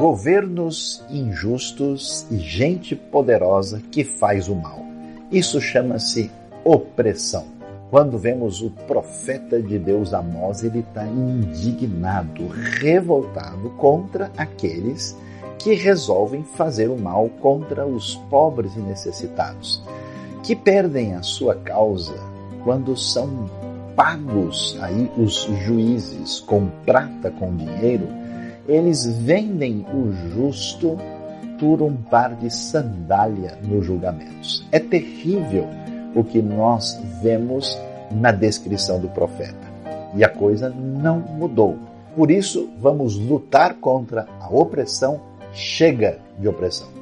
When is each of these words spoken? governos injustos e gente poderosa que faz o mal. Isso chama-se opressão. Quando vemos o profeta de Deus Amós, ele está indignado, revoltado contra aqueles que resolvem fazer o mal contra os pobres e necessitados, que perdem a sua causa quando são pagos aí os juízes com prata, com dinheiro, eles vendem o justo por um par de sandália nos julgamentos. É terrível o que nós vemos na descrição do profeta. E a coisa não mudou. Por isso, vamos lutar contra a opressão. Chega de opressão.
governos 0.00 1.04
injustos 1.10 2.26
e 2.30 2.38
gente 2.38 2.96
poderosa 2.96 3.82
que 3.92 4.02
faz 4.02 4.48
o 4.48 4.54
mal. 4.54 4.82
Isso 5.30 5.60
chama-se 5.60 6.30
opressão. 6.64 7.44
Quando 7.90 8.16
vemos 8.16 8.62
o 8.62 8.70
profeta 8.70 9.60
de 9.60 9.78
Deus 9.78 10.14
Amós, 10.14 10.64
ele 10.64 10.78
está 10.78 11.06
indignado, 11.06 12.48
revoltado 12.48 13.68
contra 13.76 14.32
aqueles 14.38 15.14
que 15.58 15.74
resolvem 15.74 16.44
fazer 16.44 16.88
o 16.88 16.96
mal 16.96 17.28
contra 17.38 17.86
os 17.86 18.14
pobres 18.30 18.74
e 18.76 18.80
necessitados, 18.80 19.82
que 20.42 20.56
perdem 20.56 21.12
a 21.14 21.22
sua 21.22 21.56
causa 21.56 22.18
quando 22.64 22.96
são 22.96 23.50
pagos 23.94 24.78
aí 24.80 25.10
os 25.18 25.46
juízes 25.66 26.40
com 26.40 26.68
prata, 26.86 27.30
com 27.32 27.54
dinheiro, 27.54 28.19
eles 28.68 29.06
vendem 29.06 29.86
o 29.92 30.12
justo 30.32 30.96
por 31.58 31.82
um 31.82 31.94
par 31.94 32.34
de 32.36 32.50
sandália 32.50 33.58
nos 33.62 33.84
julgamentos. 33.84 34.66
É 34.72 34.78
terrível 34.78 35.66
o 36.14 36.24
que 36.24 36.40
nós 36.40 36.98
vemos 37.22 37.78
na 38.10 38.32
descrição 38.32 38.98
do 38.98 39.08
profeta. 39.08 39.70
E 40.14 40.24
a 40.24 40.28
coisa 40.28 40.70
não 40.70 41.20
mudou. 41.20 41.78
Por 42.16 42.30
isso, 42.30 42.68
vamos 42.80 43.16
lutar 43.16 43.74
contra 43.74 44.26
a 44.40 44.48
opressão. 44.48 45.20
Chega 45.52 46.18
de 46.38 46.48
opressão. 46.48 46.99